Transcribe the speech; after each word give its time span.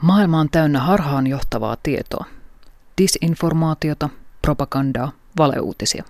Maailma 0.00 0.40
on 0.40 0.50
täynnä 0.50 0.80
harhaan 0.80 1.26
johtavaa 1.26 1.76
tietoa. 1.82 2.24
Disinformaatiota, 2.98 4.08
propagandaa, 4.42 5.12
valeuutisia. 5.38 6.04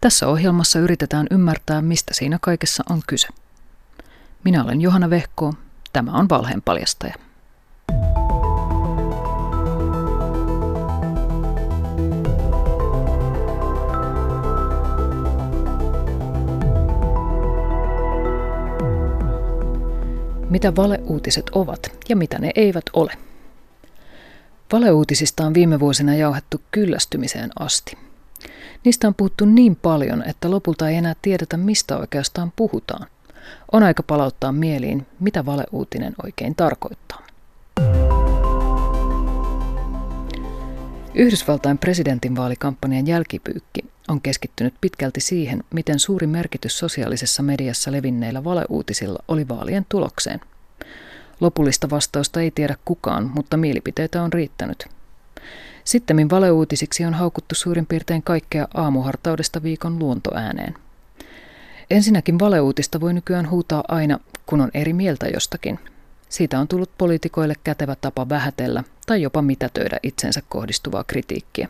Tässä 0.00 0.28
ohjelmassa 0.28 0.78
yritetään 0.78 1.26
ymmärtää, 1.30 1.82
mistä 1.82 2.14
siinä 2.14 2.38
kaikessa 2.40 2.84
on 2.90 3.00
kyse. 3.06 3.28
Minä 4.44 4.64
olen 4.64 4.80
Johanna 4.80 5.10
Vehko, 5.10 5.54
tämä 5.92 6.12
on 6.12 6.28
Valheen 6.28 6.62
paljastaja. 6.62 7.14
Mitä 20.54 20.76
valeuutiset 20.76 21.50
ovat 21.50 21.98
ja 22.08 22.16
mitä 22.16 22.38
ne 22.38 22.50
eivät 22.54 22.84
ole. 22.92 23.12
Valeuutisista 24.72 25.46
on 25.46 25.54
viime 25.54 25.80
vuosina 25.80 26.14
jauhettu 26.14 26.60
kyllästymiseen 26.70 27.50
asti. 27.58 27.98
Niistä 28.84 29.08
on 29.08 29.14
puhuttu 29.14 29.44
niin 29.44 29.76
paljon, 29.76 30.22
että 30.22 30.50
lopulta 30.50 30.88
ei 30.88 30.96
enää 30.96 31.14
tiedetä, 31.22 31.56
mistä 31.56 31.98
oikeastaan 31.98 32.52
puhutaan. 32.56 33.06
On 33.72 33.82
aika 33.82 34.02
palauttaa 34.02 34.52
mieliin, 34.52 35.06
mitä 35.20 35.46
valeuutinen 35.46 36.14
oikein 36.24 36.54
tarkoittaa. 36.54 37.26
Yhdysvaltain 41.14 41.78
presidentinvaalikampanjan 41.78 43.06
jälkipyykki 43.06 43.93
on 44.08 44.20
keskittynyt 44.20 44.74
pitkälti 44.80 45.20
siihen, 45.20 45.64
miten 45.74 45.98
suuri 45.98 46.26
merkitys 46.26 46.78
sosiaalisessa 46.78 47.42
mediassa 47.42 47.92
levinneillä 47.92 48.44
valeuutisilla 48.44 49.18
oli 49.28 49.48
vaalien 49.48 49.86
tulokseen. 49.88 50.40
Lopullista 51.40 51.90
vastausta 51.90 52.40
ei 52.40 52.50
tiedä 52.50 52.76
kukaan, 52.84 53.30
mutta 53.34 53.56
mielipiteitä 53.56 54.22
on 54.22 54.32
riittänyt. 54.32 54.86
Sittemmin 55.84 56.30
valeuutisiksi 56.30 57.04
on 57.04 57.14
haukuttu 57.14 57.54
suurin 57.54 57.86
piirtein 57.86 58.22
kaikkea 58.22 58.68
aamuhartaudesta 58.74 59.62
viikon 59.62 59.98
luontoääneen. 59.98 60.74
Ensinnäkin 61.90 62.38
valeuutista 62.38 63.00
voi 63.00 63.14
nykyään 63.14 63.50
huutaa 63.50 63.84
aina, 63.88 64.18
kun 64.46 64.60
on 64.60 64.70
eri 64.74 64.92
mieltä 64.92 65.26
jostakin. 65.28 65.78
Siitä 66.28 66.58
on 66.58 66.68
tullut 66.68 66.90
poliitikoille 66.98 67.54
kätevä 67.64 67.96
tapa 67.96 68.28
vähätellä 68.28 68.84
tai 69.06 69.22
jopa 69.22 69.42
mitätöidä 69.42 69.98
itsensä 70.02 70.42
kohdistuvaa 70.48 71.04
kritiikkiä. 71.04 71.68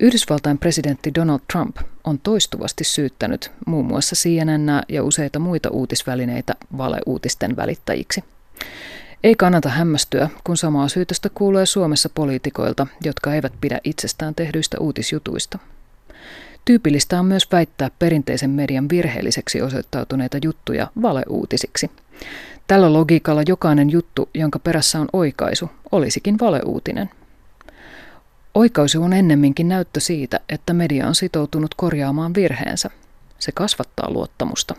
Yhdysvaltain 0.00 0.58
presidentti 0.58 1.14
Donald 1.14 1.40
Trump 1.52 1.76
on 2.04 2.18
toistuvasti 2.18 2.84
syyttänyt 2.84 3.50
muun 3.66 3.86
muassa 3.86 4.16
CNN 4.16 4.82
ja 4.88 5.04
useita 5.04 5.38
muita 5.38 5.70
uutisvälineitä 5.70 6.54
valeuutisten 6.76 7.56
välittäjiksi. 7.56 8.24
Ei 9.24 9.34
kannata 9.34 9.68
hämmästyä, 9.68 10.30
kun 10.44 10.56
samaa 10.56 10.88
syytöstä 10.88 11.28
kuulee 11.34 11.66
Suomessa 11.66 12.08
poliitikoilta, 12.08 12.86
jotka 13.04 13.34
eivät 13.34 13.52
pidä 13.60 13.80
itsestään 13.84 14.34
tehdyistä 14.34 14.76
uutisjutuista. 14.80 15.58
Tyypillistä 16.64 17.18
on 17.18 17.26
myös 17.26 17.52
väittää 17.52 17.90
perinteisen 17.98 18.50
median 18.50 18.88
virheelliseksi 18.88 19.62
osoittautuneita 19.62 20.38
juttuja 20.44 20.90
valeuutisiksi. 21.02 21.90
Tällä 22.66 22.92
logiikalla 22.92 23.42
jokainen 23.48 23.90
juttu, 23.90 24.28
jonka 24.34 24.58
perässä 24.58 25.00
on 25.00 25.08
oikaisu, 25.12 25.70
olisikin 25.92 26.38
valeuutinen– 26.40 27.10
Oikaisu 28.54 29.02
on 29.02 29.12
ennemminkin 29.12 29.68
näyttö 29.68 30.00
siitä, 30.00 30.40
että 30.48 30.72
media 30.72 31.06
on 31.06 31.14
sitoutunut 31.14 31.74
korjaamaan 31.76 32.34
virheensä. 32.34 32.90
Se 33.38 33.52
kasvattaa 33.52 34.10
luottamusta. 34.10 34.74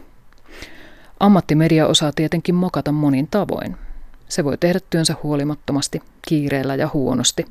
Ammattimedia 1.20 1.88
osaa 1.88 2.12
tietenkin 2.12 2.56
mokata 2.56 2.92
monin 2.92 3.28
tavoin. 3.32 3.78
Se 4.30 4.44
voi 4.44 4.58
tehdä 4.58 4.80
työnsä 4.90 5.16
huolimattomasti, 5.24 6.02
kiireellä 6.28 6.76
ja 6.76 6.90
huonosti. 6.94 7.46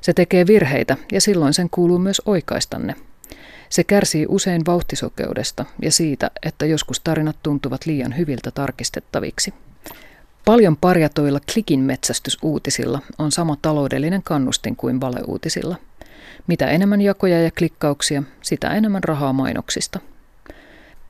Se 0.00 0.12
tekee 0.12 0.46
virheitä 0.46 0.96
ja 1.12 1.20
silloin 1.20 1.54
sen 1.54 1.70
kuuluu 1.70 1.98
myös 1.98 2.22
oikaistanne. 2.24 2.94
Se 3.68 3.84
kärsii 3.84 4.26
usein 4.28 4.66
vauhtisokeudesta 4.66 5.64
ja 5.82 5.90
siitä, 5.90 6.30
että 6.42 6.66
joskus 6.66 7.00
tarinat 7.00 7.36
tuntuvat 7.42 7.86
liian 7.86 8.16
hyviltä 8.16 8.50
tarkistettaviksi– 8.50 9.54
Paljon 10.46 10.76
parjatuilla 10.76 11.40
klikin 11.52 11.80
metsästysuutisilla 11.80 13.00
on 13.18 13.32
sama 13.32 13.56
taloudellinen 13.62 14.22
kannustin 14.22 14.76
kuin 14.76 15.00
valeuutisilla. 15.00 15.76
Mitä 16.46 16.66
enemmän 16.66 17.00
jakoja 17.00 17.42
ja 17.42 17.50
klikkauksia, 17.58 18.22
sitä 18.42 18.68
enemmän 18.68 19.04
rahaa 19.04 19.32
mainoksista. 19.32 20.00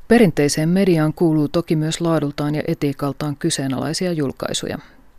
Perinteiseen 0.09 0.69
mediaan 0.69 1.13
kuuluu 1.13 1.49
toki 1.49 1.77
myös 1.77 2.01
laadultaan 2.01 2.55
ja 2.55 2.63
etiikaltaan 2.67 3.37
kyseenalaisia 3.37 4.13
julkaisuja, 4.13 4.79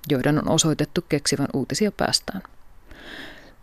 joiden 0.09 0.37
on 0.39 0.49
osoitettu 0.49 1.01
keksivän 1.09 1.47
uutisia 1.53 1.91
päästään. 1.91 2.43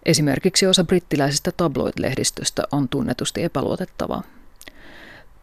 Esimerkiksi 0.06 0.66
osa 0.66 0.84
brittiläisestä 0.84 1.52
tabloid-lehdistöstä 1.56 2.62
on 2.72 2.88
tunnetusti 2.88 3.42
epäluotettavaa. 3.42 4.22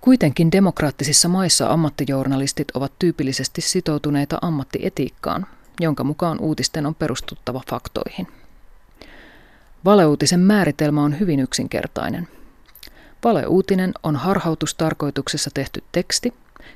Kuitenkin 0.02 0.52
demokraattisissa 0.52 1.28
maissa 1.28 1.70
ammattijournalistit 1.70 2.68
ovat 2.74 2.92
tyypillisesti 3.00 3.62
sitoutuneita 3.62 4.38
ammattietiikkaan, 4.42 5.46
jonka 5.80 6.04
mukaan 6.04 6.40
uutisten 6.40 6.86
on 6.86 6.96
perustuttava 6.96 7.62
faktoihin. 7.70 8.28
Valeuutisen 9.86 10.40
määritelmä 10.40 11.04
on 11.04 11.20
hyvin 11.20 11.40
yksinkertainen. 11.40 12.28
Valeuutinen 13.24 13.94
on 14.04 14.16
harhautustarkoituksessa 14.16 15.50
tehty 15.54 15.84
teksti, 15.92 16.34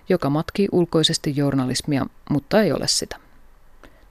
joka 0.09 0.30
matkii 0.30 0.68
ulkoisesti 0.72 1.34
journalismia, 1.36 2.06
mutta 2.30 2.62
ei 2.62 2.72
ole 2.72 2.88
sitä. 2.88 3.16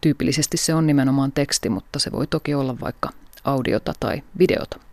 Tyypillisesti 0.00 0.56
se 0.56 0.74
on 0.74 0.86
nimenomaan 0.86 1.32
teksti, 1.32 1.68
mutta 1.68 1.98
se 1.98 2.12
voi 2.12 2.26
toki 2.26 2.54
olla 2.54 2.80
vaikka 2.80 3.10
audiota 3.44 3.94
tai 4.00 4.22
videota. 4.38 4.83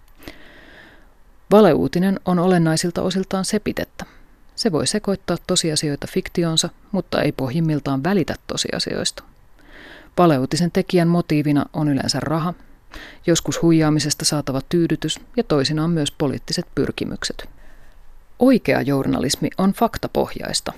Valeuutinen 1.51 2.19
on 2.25 2.39
olennaisilta 2.39 3.01
osiltaan 3.01 3.45
sepitettä. 3.45 4.05
Se 4.55 4.71
voi 4.71 4.87
sekoittaa 4.87 5.37
tosiasioita 5.47 6.07
fiktionsa, 6.07 6.69
mutta 6.91 7.21
ei 7.21 7.31
pohjimmiltaan 7.31 8.03
välitä 8.03 8.35
tosiasioista. 8.47 9.23
Valeuutisen 10.17 10.71
tekijän 10.71 11.07
motiivina 11.07 11.65
on 11.73 11.89
yleensä 11.89 12.19
raha, 12.19 12.53
joskus 13.27 13.61
huijaamisesta 13.61 14.25
saatava 14.25 14.61
tyydytys 14.69 15.19
ja 15.37 15.43
toisinaan 15.43 15.89
myös 15.89 16.11
poliittiset 16.11 16.65
pyrkimykset. 16.75 17.49
Oikea 18.39 18.81
journalismi 18.81 19.49
on 19.57 19.73
faktapohjaista. 19.73 20.73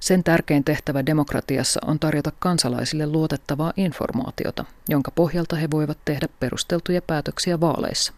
Sen 0.00 0.24
tärkein 0.24 0.64
tehtävä 0.64 1.06
demokratiassa 1.06 1.80
on 1.86 1.98
tarjota 1.98 2.32
kansalaisille 2.38 3.06
luotettavaa 3.06 3.72
informaatiota, 3.76 4.64
jonka 4.88 5.10
pohjalta 5.10 5.56
he 5.56 5.70
voivat 5.70 5.98
tehdä 6.04 6.28
perusteltuja 6.40 7.02
päätöksiä 7.02 7.60
vaaleissa. 7.60 8.12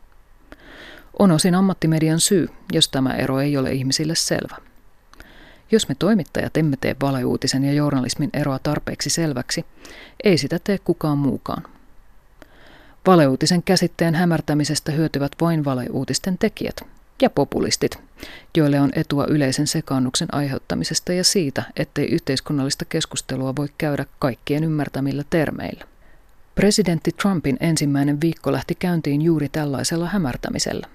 On 1.18 1.32
osin 1.32 1.54
ammattimedian 1.54 2.20
syy, 2.20 2.48
jos 2.72 2.88
tämä 2.88 3.14
ero 3.14 3.40
ei 3.40 3.56
ole 3.56 3.72
ihmisille 3.72 4.14
selvä. 4.14 4.56
Jos 5.70 5.88
me 5.88 5.94
toimittajat 5.94 6.56
emme 6.56 6.76
tee 6.80 6.96
valeuutisen 7.02 7.64
ja 7.64 7.72
journalismin 7.72 8.30
eroa 8.32 8.58
tarpeeksi 8.58 9.10
selväksi, 9.10 9.64
ei 10.24 10.38
sitä 10.38 10.58
tee 10.64 10.78
kukaan 10.78 11.18
muukaan. 11.18 11.62
Valeuutisen 13.06 13.62
käsitteen 13.62 14.14
hämärtämisestä 14.14 14.92
hyötyvät 14.92 15.32
vain 15.40 15.64
valeuutisten 15.64 16.38
tekijät 16.38 16.76
ja 17.22 17.30
populistit, 17.30 17.98
joille 18.56 18.80
on 18.80 18.90
etua 18.94 19.26
yleisen 19.28 19.66
sekaannuksen 19.66 20.34
aiheuttamisesta 20.34 21.12
ja 21.12 21.24
siitä, 21.24 21.62
ettei 21.76 22.06
yhteiskunnallista 22.06 22.84
keskustelua 22.84 23.56
voi 23.56 23.68
käydä 23.78 24.06
kaikkien 24.18 24.64
ymmärtämillä 24.64 25.24
termeillä. 25.30 25.84
Presidentti 26.54 27.12
Trumpin 27.12 27.56
ensimmäinen 27.60 28.20
viikko 28.20 28.52
lähti 28.52 28.74
käyntiin 28.74 29.22
juuri 29.22 29.48
tällaisella 29.48 30.06
hämärtämisellä. 30.06 30.86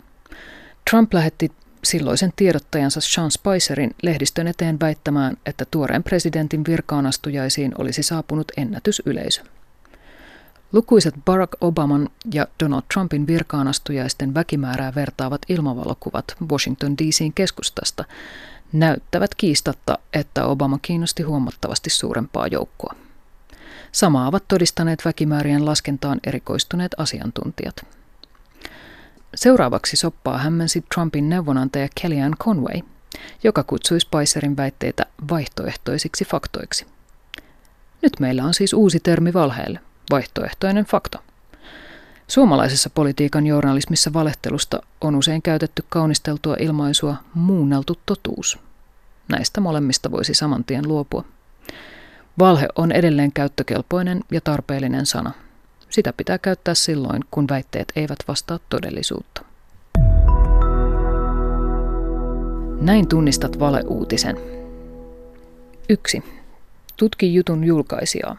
Trump 0.90 1.14
lähetti 1.14 1.52
silloisen 1.84 2.34
tiedottajansa 2.36 3.02
Sean 3.02 3.32
Spicerin 3.32 3.96
lehdistön 4.04 4.48
eteen 4.48 4.80
väittämään, 4.80 5.38
että 5.46 5.66
tuoreen 5.72 6.04
presidentin 6.04 6.64
virkaanastujaisiin 6.68 7.72
olisi 7.78 8.04
saapunut 8.04 8.52
ennätysyleisö. 8.58 9.42
Lukuiset 10.74 11.16
Barack 11.26 11.54
Obaman 11.62 12.10
ja 12.34 12.48
Donald 12.64 12.84
Trumpin 12.94 13.28
virkaanastujaisten 13.28 14.34
väkimäärää 14.34 14.96
vertaavat 14.96 15.42
ilmavalokuvat 15.50 16.36
Washington 16.52 16.98
DC:n 16.98 17.34
keskustasta 17.34 18.06
näyttävät 18.74 19.36
kiistatta, 19.36 19.98
että 20.14 20.46
Obama 20.46 20.80
kiinnosti 20.82 21.24
huomattavasti 21.24 21.90
suurempaa 21.90 22.48
joukkoa. 22.48 22.96
Samaa 23.92 24.28
ovat 24.28 24.48
todistaneet 24.48 25.06
väkimäärien 25.06 25.66
laskentaan 25.66 26.20
erikoistuneet 26.24 26.92
asiantuntijat. 26.98 27.76
Seuraavaksi 29.36 29.98
soppaa 29.98 30.38
hämmensi 30.38 30.86
Trumpin 30.94 31.30
neuvonantaja 31.30 31.88
Kellyanne 32.02 32.38
Conway, 32.38 32.82
joka 33.44 33.64
kutsui 33.64 34.00
Spicerin 34.00 34.58
väitteitä 34.58 35.06
vaihtoehtoisiksi 35.30 36.26
faktoiksi. 36.26 36.86
Nyt 38.02 38.20
meillä 38.20 38.44
on 38.44 38.54
siis 38.54 38.74
uusi 38.74 39.00
termi 39.00 39.34
valheelle, 39.34 39.80
vaihtoehtoinen 40.12 40.86
fakta. 40.86 41.20
Suomalaisessa 42.28 42.90
politiikan 42.90 43.48
journalismissa 43.48 44.14
valehtelusta 44.14 44.82
on 45.02 45.16
usein 45.16 45.42
käytetty 45.42 45.86
kaunisteltua 45.90 46.56
ilmaisua 46.60 47.16
muunneltu 47.34 48.00
totuus. 48.06 48.60
Näistä 49.28 49.62
molemmista 49.62 50.12
voisi 50.12 50.34
saman 50.34 50.64
tien 50.64 50.88
luopua. 50.88 51.26
Valhe 52.40 52.68
on 52.76 52.92
edelleen 52.92 53.32
käyttökelpoinen 53.32 54.22
ja 54.32 54.42
tarpeellinen 54.42 55.06
sana– 55.06 55.32
Sitä 55.92 56.14
pitää 56.14 56.38
käyttää 56.38 56.74
silloin, 56.74 57.22
kun 57.32 57.48
väitteet 57.50 57.92
eivät 57.96 58.20
vastaa 58.28 58.60
todellisuutta. 58.70 59.46
Näin 62.82 63.08
tunnistat 63.08 63.60
valeuutisen. 63.60 64.38
1. 65.90 66.24
Tutki 66.98 67.34
jutun 67.34 67.64
julkaisijaa. 67.64 68.38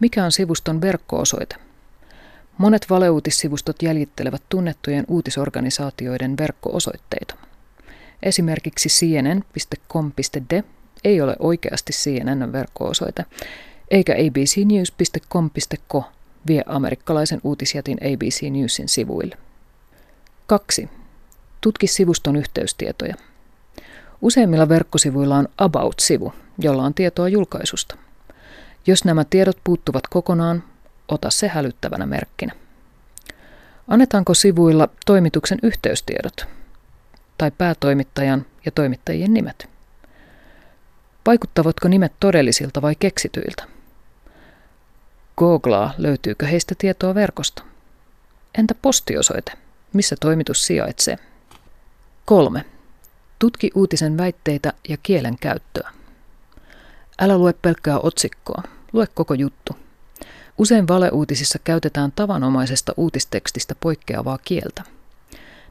Mikä 0.00 0.24
on 0.24 0.32
sivuston 0.32 0.80
verkko-osoite? 0.80 1.56
Monet 2.58 2.86
valeuutissivustot 2.90 3.82
jäljittelevät 3.82 4.42
tunnettujen 4.48 5.04
uutisorganisaatioiden 5.08 6.36
verkko-osoitteita. 6.36 7.34
Esimerkiksi 8.22 8.88
cnn.com.de 8.88 10.64
ei 11.04 11.20
ole 11.20 11.36
oikeasti 11.38 11.92
CNN 11.92 12.52
verkko-osoite, 12.52 13.24
eikä 13.90 14.12
abcnews.com.co 14.12 16.15
vie 16.46 16.62
amerikkalaisen 16.66 17.40
uutisjätin 17.44 17.98
ABC 18.12 18.42
Newsin 18.50 18.88
sivuille. 18.88 19.36
2. 20.46 20.88
Tutki 21.60 21.86
sivuston 21.86 22.36
yhteystietoja. 22.36 23.14
Useimmilla 24.22 24.68
verkkosivuilla 24.68 25.36
on 25.36 25.48
About-sivu, 25.58 26.32
jolla 26.58 26.82
on 26.82 26.94
tietoa 26.94 27.28
julkaisusta. 27.28 27.96
Jos 28.86 29.04
nämä 29.04 29.24
tiedot 29.24 29.58
puuttuvat 29.64 30.06
kokonaan, 30.06 30.62
ota 31.08 31.30
se 31.30 31.48
hälyttävänä 31.48 32.06
merkkinä. 32.06 32.52
Annetaanko 33.88 34.34
sivuilla 34.34 34.88
toimituksen 35.06 35.58
yhteystiedot 35.62 36.46
tai 37.38 37.50
päätoimittajan 37.50 38.46
ja 38.64 38.72
toimittajien 38.72 39.34
nimet? 39.34 39.68
Vaikuttavatko 41.26 41.88
nimet 41.88 42.12
todellisilta 42.20 42.82
vai 42.82 42.94
keksityiltä? 42.98 43.75
Googlaa, 45.38 45.94
löytyykö 45.98 46.46
heistä 46.46 46.74
tietoa 46.78 47.14
verkosta. 47.14 47.62
Entä 48.58 48.74
postiosoite? 48.82 49.52
Missä 49.92 50.16
toimitus 50.20 50.66
sijaitsee? 50.66 51.18
3. 52.24 52.64
Tutki 53.38 53.70
uutisen 53.74 54.18
väitteitä 54.18 54.72
ja 54.88 54.96
kielen 55.02 55.38
käyttöä. 55.38 55.90
Älä 57.18 57.38
lue 57.38 57.52
pelkkää 57.52 57.98
otsikkoa, 57.98 58.62
lue 58.92 59.06
koko 59.14 59.34
juttu. 59.34 59.76
Usein 60.58 60.88
valeuutisissa 60.88 61.58
käytetään 61.64 62.12
tavanomaisesta 62.12 62.92
uutistekstistä 62.96 63.74
poikkeavaa 63.80 64.38
kieltä. 64.44 64.82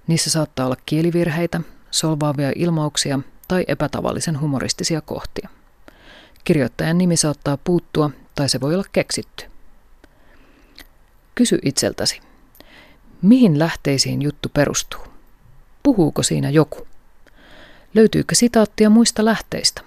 Niissä 0.07 0.29
saattaa 0.29 0.65
olla 0.65 0.77
kielivirheitä, 0.85 1.62
solvaavia 1.91 2.51
ilmauksia 2.56 3.19
tai 3.47 3.65
epätavallisen 3.67 4.39
humoristisia 4.39 5.01
kohtia. 5.01 5.50
Kirjoittajan 6.44 6.97
nimi 6.97 7.17
saattaa 7.17 7.57
puuttua 7.57 8.09
tai 8.35 8.50
se 8.50 8.62
voi 8.62 8.73
olla 8.73 8.85
keksitty. 8.91 9.54
Kysy 11.35 11.59
itseltäsi, 11.65 12.21
mihin 13.21 13.59
lähteisiin 13.59 14.21
juttu 14.21 14.49
perustuu? 14.49 15.01
Puhuuko 15.83 16.23
siinä 16.23 16.49
joku? 16.49 16.87
Löytyykö 17.93 18.35
sitaattia 18.35 18.89
muista 18.89 19.25
lähteistä? 19.25 19.81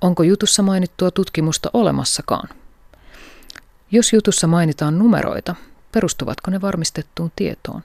Onko 0.00 0.22
jutussa 0.22 0.62
mainittua 0.62 1.10
tutkimusta 1.10 1.70
olemassakaan? 1.72 2.48
Jos 3.90 4.12
jutussa 4.12 4.46
mainitaan 4.46 4.98
numeroita, 4.98 5.54
perustuvatko 5.92 6.50
ne 6.50 6.60
varmistettuun 6.60 7.32
tietoon? 7.36 7.82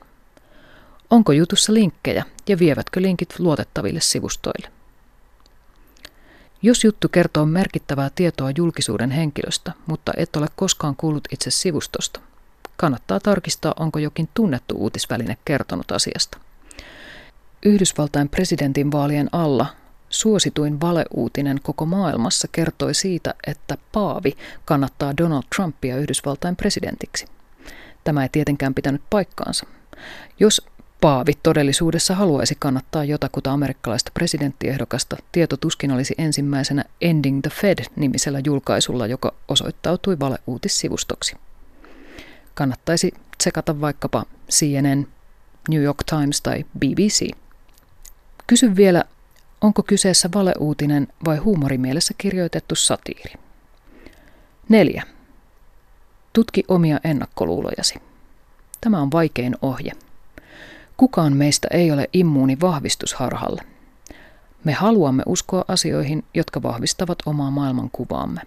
Onko 1.09 1.31
jutussa 1.31 1.73
linkkejä 1.73 2.25
ja 2.47 2.59
vievätkö 2.59 3.01
linkit 3.01 3.39
luotettaville 3.39 4.01
sivustoille? 4.01 4.71
Jos 6.61 6.83
juttu 6.83 7.09
kertoo 7.09 7.45
merkittävää 7.45 8.09
tietoa 8.15 8.51
julkisuuden 8.57 9.11
henkilöstä, 9.11 9.71
mutta 9.85 10.13
et 10.17 10.35
ole 10.35 10.47
koskaan 10.55 10.95
kuullut 10.95 11.27
itse 11.31 11.51
sivustosta, 11.51 12.19
kannattaa 12.79 13.19
tarkistaa, 13.19 13.73
onko 13.79 13.99
jokin 13.99 14.29
tunnettu 14.33 14.75
uutisväline 14.75 15.37
kertonut 15.45 15.91
asiasta. 15.91 16.37
Yhdysvaltain 17.65 18.29
presidentin 18.29 18.91
vaalien 18.91 19.29
alla 19.31 19.65
suosituin 20.09 20.81
valeuutinen 20.81 21.59
koko 21.63 21.85
maailmassa 21.85 22.47
kertoi 22.51 22.93
siitä, 22.93 23.33
että 23.47 23.77
Paavi 23.91 24.37
kannattaa 24.65 25.17
Donald 25.17 25.43
Trumpia 25.55 25.97
Yhdysvaltain 25.97 26.55
presidentiksi. 26.55 27.25
Tämä 28.03 28.23
ei 28.23 28.29
tietenkään 28.29 28.73
pitänyt 28.73 29.01
paikkaansa. 29.09 29.65
Jos 30.39 30.61
Paavi 31.01 31.33
todellisuudessa 31.43 32.15
haluaisi 32.15 32.55
kannattaa 32.59 33.03
jotakuta 33.03 33.51
amerikkalaista 33.51 34.11
presidenttiehdokasta, 34.13 35.17
tieto 35.31 35.57
tuskin 35.57 35.91
olisi 35.91 36.15
ensimmäisenä 36.17 36.83
Ending 37.01 37.41
the 37.41 37.49
Fed-nimisellä 37.49 38.41
julkaisulla, 38.45 39.07
joka 39.07 39.33
osoittautui 39.47 40.19
valeuutissivustoksi. 40.19 41.35
Kannattaisi 42.59 43.13
tsekata 43.37 43.81
vaikkapa 43.81 44.25
CNN, 44.49 45.07
New 45.69 45.81
York 45.83 46.03
Times 46.03 46.41
tai 46.41 46.65
BBC. 46.79 47.29
Kysy 48.47 48.75
vielä, 48.75 49.03
onko 49.61 49.83
kyseessä 49.83 50.29
valeuutinen 50.33 51.07
vai 51.25 51.37
huumorimielessä 51.37 52.13
kirjoitettu 52.17 52.75
satiiri. 52.75 53.33
4. 54.69 55.03
Tutki 56.33 56.63
omia 56.67 56.99
ennakkoluulojasi. 57.03 57.95
Tämä 58.81 59.01
on 59.01 59.11
vaikein 59.11 59.55
ohje. 59.61 59.91
Kukaan 60.97 61.33
meistä 61.33 61.67
ei 61.71 61.91
ole 61.91 62.09
immuuni 62.13 62.57
vahvistusharhalle. 62.61 63.61
Me 64.63 64.73
haluamme 64.73 65.23
uskoa 65.25 65.65
asioihin, 65.67 66.25
jotka 66.33 66.63
vahvistavat 66.63 67.17
omaa 67.25 67.51
maailmankuvaamme. 67.51 68.41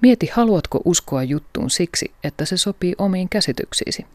Mieti, 0.00 0.30
haluatko 0.32 0.80
uskoa 0.84 1.22
juttuun 1.22 1.70
siksi, 1.70 2.12
että 2.24 2.44
se 2.44 2.56
sopii 2.56 2.94
omiin 2.98 3.28
käsityksiisi. 3.28 4.06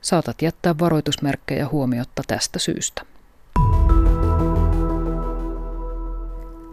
Saatat 0.00 0.42
jättää 0.42 0.78
varoitusmerkkejä 0.78 1.68
huomiotta 1.68 2.22
tästä 2.26 2.58
syystä. 2.58 3.02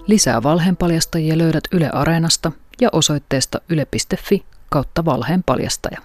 Lisää 0.07 0.43
valheenpaljastajia 0.43 1.37
löydät 1.37 1.63
Yle 1.71 1.89
Areenasta 1.89 2.51
ja 2.81 2.89
osoitteesta 2.91 3.61
yle.fi 3.69 4.45
kautta 4.69 5.05
valheenpaljastaja. 5.05 6.01